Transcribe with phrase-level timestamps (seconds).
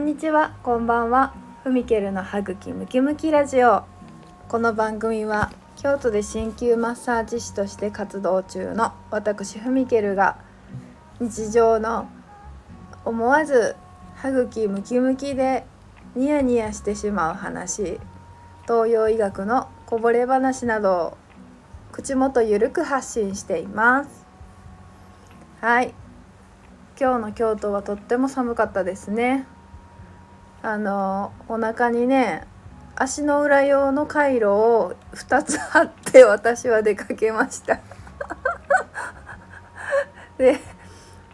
[0.00, 1.34] んにちは、こんばんは。
[1.62, 3.84] ふみけるの歯茎ムキムキラジオ。
[4.48, 10.38] この番組は京都で鍼灸マッサージ師として活動中の私ふみけるが
[11.20, 12.08] 日常の
[13.04, 13.76] 思わず
[14.14, 15.66] 歯茎ムキムキで
[16.16, 18.00] ニヤニヤしてしまう話、
[18.62, 21.18] 東洋医学のこぼれ話などを
[21.92, 24.26] 口元ゆるく発信しています。
[25.60, 25.92] はい。
[26.98, 29.46] 今日の京都はとっても寒かったですね
[30.62, 32.46] あのお腹にね
[32.96, 37.80] 足の裏用の回路を2つ貼って私は出かけました。
[40.36, 40.60] で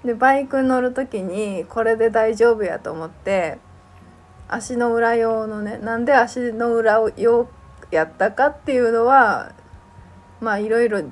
[0.05, 3.59] でバイク乗る時にこれで大丈夫やと思って
[4.49, 7.49] 足の裏用のねなんで足の裏を用
[7.91, 9.53] やったかっていうのは
[10.41, 11.03] まあいろいろ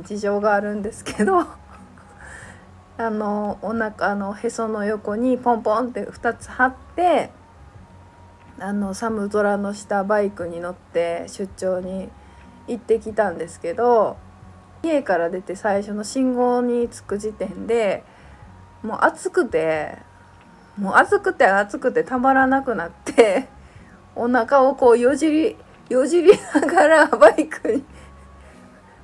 [0.00, 1.46] 事情があるんですけど
[2.98, 7.30] あのお腹のへその横にポンポンって2つ貼って
[8.60, 12.10] あの寒空の下バイクに乗って出張に
[12.68, 14.18] 行ってきたんですけど
[14.82, 18.04] 家から出て最初の信号に着く時点で
[18.82, 19.96] もう暑くて
[20.78, 23.48] もう暑くて暑くてたまらなくなって
[24.14, 25.56] お腹をこうよじり
[25.88, 27.84] よじりながらバイクに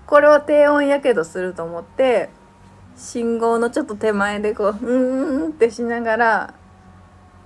[0.06, 2.28] これは低温やけどすると思って
[2.94, 6.54] 信号のちょっと手前でこううーんってしながら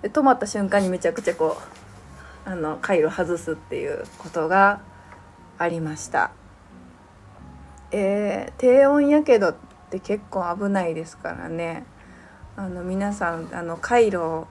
[0.03, 1.80] 止まった瞬間にめちゃくちゃこう
[2.44, 4.80] あの回路外すっていうことが
[5.58, 6.33] ありました。
[7.91, 9.56] えー低温やけどっ
[9.91, 11.84] て結構危ないですからね。
[12.56, 14.47] あの皆さんあの回路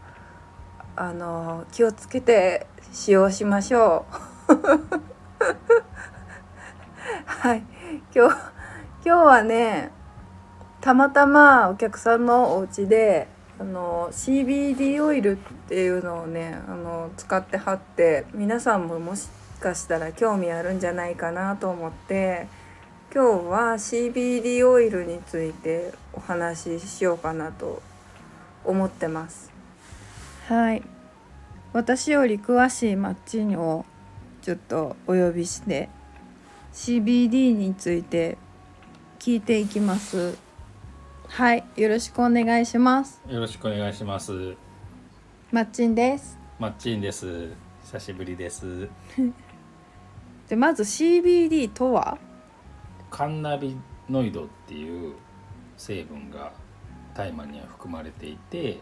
[0.95, 4.05] あの気をつけて使用しましょ
[4.49, 4.53] う。
[7.25, 7.63] はい。
[8.13, 8.35] 今日
[9.05, 9.91] 今日はね
[10.81, 13.27] たまたまお客さんのお家で
[13.59, 15.35] あの CBD オイルっ
[15.67, 19.27] ていうのをねあの使ってはって皆さんももし
[19.59, 22.47] かしたら興味あるんじゃないかなと思って
[23.13, 27.81] 今日は CBD オイルについてお話ししようかなと
[28.63, 29.51] 思ってます。
[30.47, 30.83] はい
[31.73, 33.85] 私より詳しいマッチンを
[34.41, 35.89] ちょっとお呼びして
[36.73, 38.37] CBD について
[39.19, 40.48] 聞いていきます。
[41.29, 43.21] はい、よろしくお願いします。
[43.29, 44.55] よろしくお願いします。
[45.51, 46.37] マッチンです。
[46.59, 47.51] マッチンです。
[47.83, 48.89] 久しぶりです。
[50.49, 52.17] で、まず CBD とは？
[53.09, 53.77] カンナビ
[54.09, 55.13] ノイドっていう
[55.77, 56.51] 成分が
[57.13, 58.79] 大麻には含まれていて、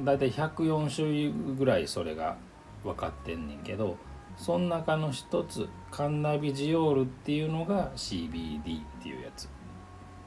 [0.00, 2.36] だいたい104種類ぐらいそれが
[2.82, 3.96] 分かってんねんけど、
[4.36, 9.48] その中の一つカンナビジオールっていうのが CBD っていうやつ。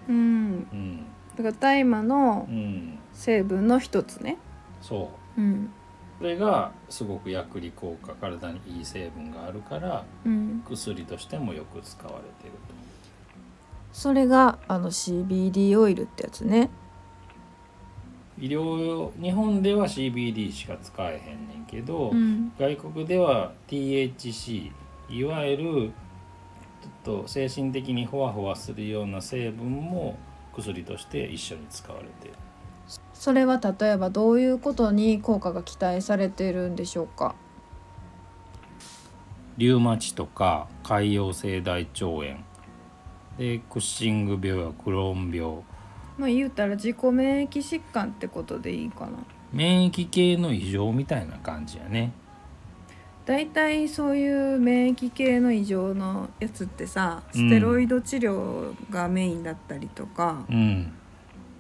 [0.08, 1.06] うん、うん、
[1.38, 4.38] だから大麻のうん、成分の一つね。
[4.82, 5.42] そう。
[5.42, 5.70] うん、
[6.18, 12.74] それがすごく薬理効果体にいい成分があるからうん、薬としてもよく使われてると。
[13.94, 16.70] それがあの CBD オイルってやつね。
[18.40, 24.72] 医療用日本では CBD しか使えへんねんけど、うん、外国では THC
[25.10, 30.18] いわゆるちょっと精神的にホワホワするような成分も
[30.58, 32.34] 薬として一緒に使われてる
[33.14, 37.36] それは例えばどういうことに効果が期待されているんでしょうか？
[39.58, 42.24] リウマチとか潰瘍性大腸炎
[43.38, 45.64] でクッシング病やクローン病
[46.18, 49.12] まあ言うたら自己免疫疾患ってことでいいかな。
[49.52, 52.12] 免疫系の異常みたいな感じやね
[53.28, 57.42] 大体そういう免疫系の異常のやつってさうん。
[57.42, 60.94] ステロイド治療がメインだったりとか、うん。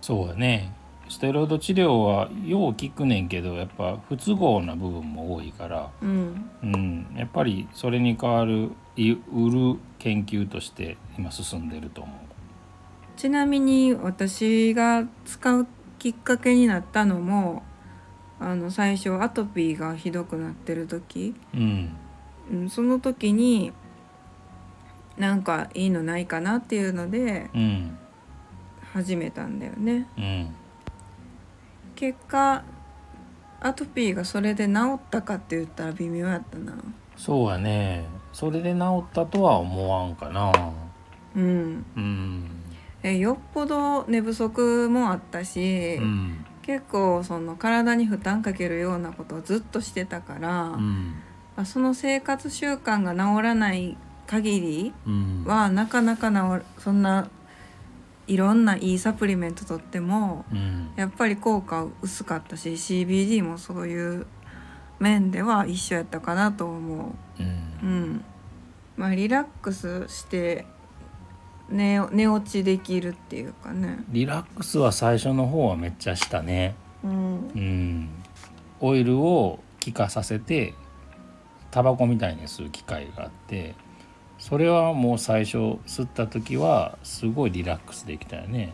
[0.02, 0.74] そうやね。
[1.10, 5.92] ステロイド治療はよう効くねんけどやっぱ不都合な部分も多いから。
[6.02, 6.50] うん。
[6.64, 12.14] うん、やっぱりそれに代わるい売る研究として今進んでると思
[13.18, 15.68] ちなみに私が使う
[15.98, 17.64] きっかけになったのも
[18.40, 21.58] あの最初アトピーがひどくなってる時、う。
[21.58, 21.98] うん、
[22.52, 23.74] うん、その時に
[25.18, 27.98] なんかいいのないかなっていうのでうん、
[28.94, 30.08] 始めたんだよね。
[30.18, 30.56] うん、
[31.96, 32.64] 結果
[33.60, 36.74] アトピーがそれで治ったかって言ったら微妙やったな。
[37.16, 38.06] そうやね。
[38.32, 40.52] それで治ったとは思わんかな。
[41.36, 42.50] うん、うん、
[43.04, 51.16] えよっぽど寝不足もあったし、うん、結構その体に負担かけるようなことをずっとしてたから、うん、
[51.56, 53.98] まあその生活習慣が治らない
[54.28, 57.30] 限りうん、はなかなか治るそんな
[58.28, 64.28] いろんないいサプリメントとってもうん、やっぱり効果薄かったし CBD もそういう
[65.00, 67.42] 面では一緒やったかなと思う。
[67.42, 67.48] うん。
[67.48, 68.26] うん、
[68.98, 70.66] まあリラックスして
[71.70, 74.04] 寝寝落ちできるっていうかね。
[74.10, 76.76] リラックスは最初の方はめっちゃしたね。
[77.04, 77.12] うん。
[77.56, 78.10] うん。
[78.80, 80.74] オイルを気化させて
[81.72, 83.76] タバコみたいに吸う機械があって
[84.38, 88.74] それはもう最初吸った時はすごいリラックスできたよね、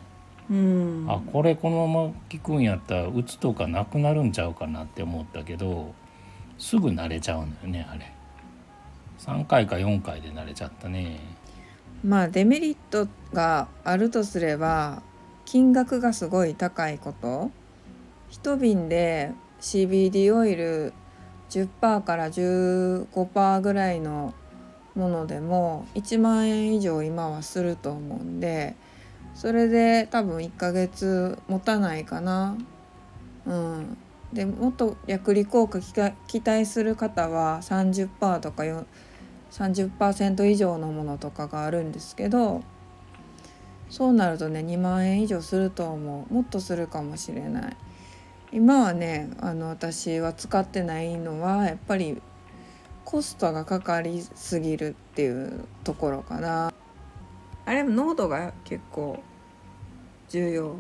[0.50, 5.94] うん、あこれこのまま効くんやったらうつとかなくなるんちゃうかなって思ったけど
[6.58, 8.12] すぐ慣れちゃうのよねあれ。
[9.20, 11.20] 3回か4回で慣れちゃったね
[12.04, 15.02] まあデメリットがあるとすれば
[15.46, 17.52] 金額がすごい高いこと
[18.30, 20.94] 一瓶で CBD オイル
[21.50, 24.34] 10%から15%ぐらいの
[24.96, 28.76] ものでも1万円以上今はすると思うんで
[29.36, 32.56] それで多分1ヶ月持たないかな。
[33.46, 33.98] うん、
[34.32, 35.80] でもっと薬理効果
[36.28, 38.86] 期待する方は30%とかよ
[39.54, 42.62] 30%以上のものとかがあるんですけど
[43.90, 46.34] そうなるとね2万円以上すると思う。
[46.34, 47.78] もっとするかもしれない。
[48.52, 52.20] 今はねあの私は使ってないのはやっぱり
[53.06, 56.74] コストがかかりすぎるっていうところかな。
[57.66, 59.22] あれも濃度が結構
[60.28, 60.76] 重要。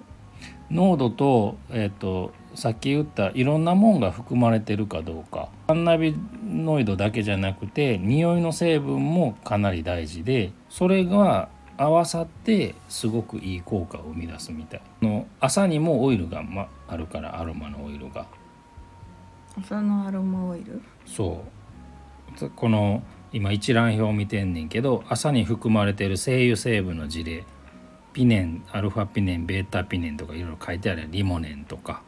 [0.71, 5.49] 濃度と,、えー、とさっき言ったいろんなもんが含まれてるかどうか。
[5.67, 6.15] カンナビ
[6.53, 14.81] ノイドだけじゃなくて匂いの成分もかなり大事でそれが合わさってすごくいい効果を生み出すみたい。
[15.01, 18.27] あの朝にもオイルが、ま、あるからアロマのオイルが。
[19.57, 20.81] 朝のアロマオイル？
[21.05, 21.44] そ
[22.39, 22.50] う。
[22.56, 27.44] この今一覧表見てんねんけど朝に含まれてる精油成分の事例。
[28.13, 32.03] ピネンアルファピネンベータピネンとかいろいろ書いてあるリモネンとか、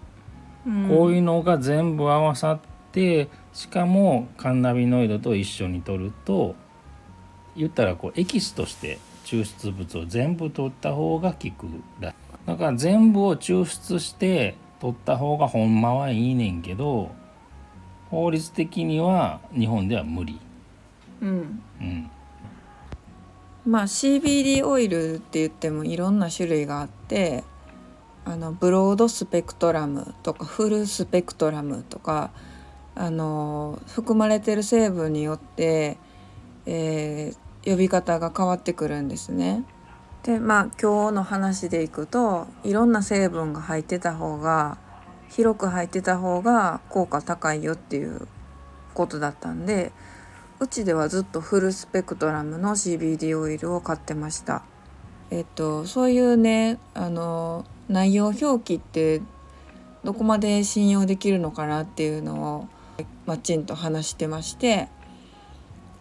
[0.64, 2.75] こういうのが全部合わさって
[3.54, 6.56] しかもカンナビノイドと一緒に取ると
[7.56, 11.68] 言ったらこうエキスとして抽出物を全部取った方が効く
[12.00, 12.14] だ
[12.46, 17.12] だから全部を抽出して取った方がほんまはいいねんけど
[18.10, 20.40] 法律的には日本では無理。
[21.22, 21.64] うん。
[21.82, 22.12] うん。
[23.66, 27.44] まあ CBD オイルって言ってもいろんな種類があって
[28.26, 32.32] あのブロードスペクトラムとかフルスペクトラムとか
[32.96, 35.98] あの含まれてる成分によって、
[36.66, 39.64] えー呼び方が変わってくるんですね。
[40.24, 44.78] でまあ今日の話でいくといろんな成分が入ってた方が
[45.30, 48.28] 広く入ってた方が効果高いよっていう
[48.94, 49.92] ことだったんで
[50.60, 54.64] うちではずっとフルスペクトラムの CBD オイルを買ってました。
[55.32, 59.22] えっとそういうねあの内容表記って
[60.04, 62.68] どこまで信用できるのかなっていうのを
[63.26, 64.88] マッチンと話してまして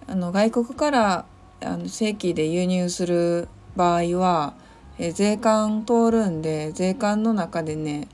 [0.06, 1.26] あの外国から
[1.62, 4.55] あの正規で輸入する場合は
[4.99, 8.08] え税関通るんで税関の中でね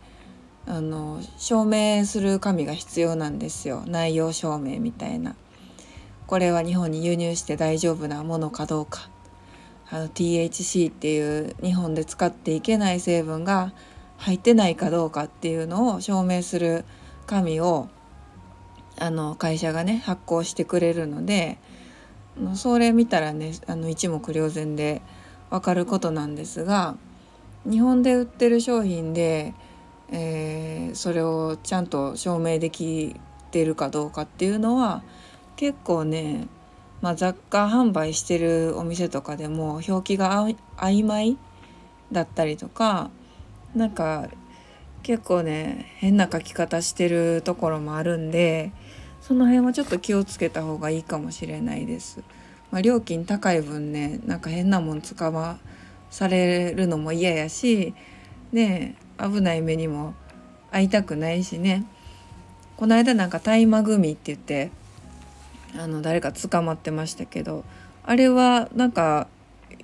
[0.66, 5.34] あの証明する紙が必要なんですよ内容証明みたいな。
[6.30, 9.10] これは日本に輸入して大丈夫なものかどうか
[9.90, 13.72] あの THC っていう日本で使っていけない成分が
[14.16, 16.84] 入ってないかどうかっていうのを証明する
[17.26, 17.88] 紙を
[19.00, 21.58] あの会社がね発行してくれるので
[22.54, 25.02] それ見たらねあの一目瞭然で
[25.50, 26.96] 分かることなんですが
[27.68, 29.54] 日本で売ってる商品で、
[30.10, 33.16] えーそれをちゃんと証明でき
[33.50, 35.02] てるかどうかっていうのは
[35.56, 36.46] 結構ね、
[37.00, 41.38] まあ、雑貨販売してるお店とかでも表記があ曖昧
[42.12, 43.10] だったりとか
[43.74, 44.28] なんか
[45.02, 48.72] 結構ね変な書き方してるところもあるんで
[49.20, 52.22] その辺はちょっと気をつけた方がいいかもしれないです。
[52.70, 55.58] まあ、料金高い分ねなんか変なもん使わ
[56.10, 57.94] されるのも嫌やし
[58.52, 60.14] ね危ない目にも
[60.72, 61.84] 遭いたくないしね
[62.76, 64.70] この間なんか大麻組って言って
[65.78, 67.64] あの誰か捕まってましたけど
[68.04, 69.28] あれはなんか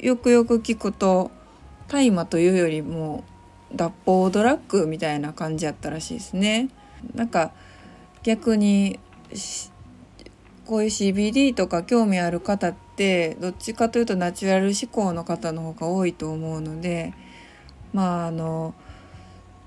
[0.01, 1.31] よくよく聞くと
[1.89, 3.25] 大麻というよりも
[3.75, 6.69] 脱法ドラッグみたいな感じやったらしいですね。
[7.15, 7.53] なんか
[8.23, 8.99] 逆に
[10.67, 17.15] こういう CBD とか興味ある方ってどっちかというとナチュラル志向の方の方が多いと思うので
[17.93, 18.75] まああの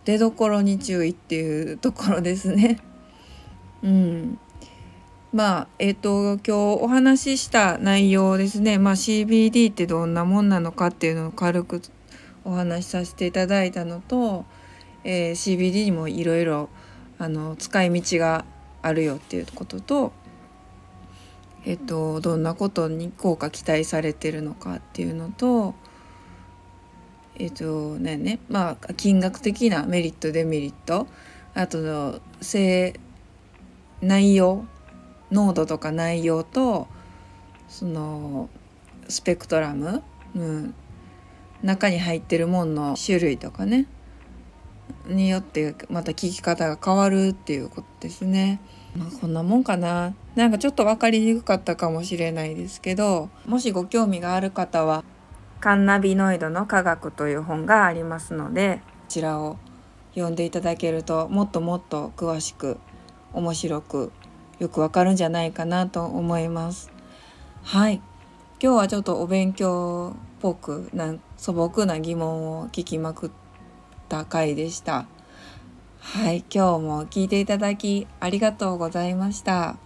[0.06, 2.79] 出どころに注意っていうところですね。
[3.84, 4.39] うん、
[5.32, 11.82] まあえっ、と今日お話しした内容ですね、まあ、CBD ってどんなもんなのかっていうのを軽く
[12.50, 14.46] お話しさせていただいたのと、
[15.03, 16.70] えー CBD にもいろいろ
[17.58, 18.46] 使い道が
[18.82, 20.12] あるよっていうことと、
[21.65, 25.75] えっと、どんなことに効果期待されてるのかっていうのと
[27.36, 31.08] えっとねねまあ金額的なメリットデメリット
[31.53, 33.00] あとの性
[34.01, 34.65] 内容
[35.32, 36.88] 濃度とか内容と
[37.68, 38.50] その
[39.08, 40.03] スペクトラム、
[40.36, 40.74] うん、
[41.63, 43.88] 中に入ってるもんの種類とかね
[45.08, 48.60] によってまた聞き方が変わるっていうことですね。
[48.96, 55.04] まあ、こんなもんかななんかちょっと分かりにくかったかもしれないですけどもしご興味がある方は
[55.62, 59.58] 「カンナビノイドの科学」という本がありますのでこちらを
[60.16, 62.80] 読んでいただけるともっともっと詳しく
[63.34, 64.12] 面白く
[64.58, 66.92] よくわかるんじゃないかなと思います。
[67.62, 68.01] はい
[68.62, 73.31] 今日はちょっとお勉強ぽくな素朴な疑問を聞きまくっ
[74.08, 75.05] た回でした。
[76.00, 79.77] はい、今日も聞いていただきありがとうございました。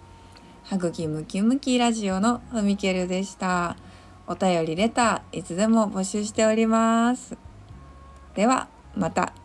[0.63, 3.75] 歯茎ムキムキラジオのふみけるでした。
[4.27, 7.38] お便りレターいつでも募集しております。
[8.36, 9.43] ではまた。